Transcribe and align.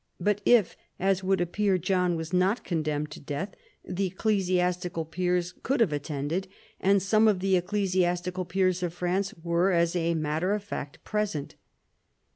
But 0.19 0.41
if, 0.47 0.75
as 0.99 1.23
would 1.23 1.39
appear, 1.41 1.77
John 1.77 2.15
was 2.15 2.33
not 2.33 2.63
con 2.65 2.81
demned 2.81 3.11
to 3.11 3.19
death, 3.19 3.53
the 3.85 4.07
ecclesiastical 4.07 5.05
peers 5.05 5.53
could 5.61 5.79
have 5.79 5.93
attended, 5.93 6.47
and 6.79 7.03
some 7.03 7.27
of 7.27 7.39
the 7.39 7.55
ecclesiastical 7.55 8.45
peers 8.45 8.81
of 8.81 8.95
France 8.95 9.31
were 9.43 9.71
as 9.71 9.95
a 9.95 10.15
matter 10.15 10.53
of 10.55 10.63
fact 10.63 11.03
present. 11.03 11.53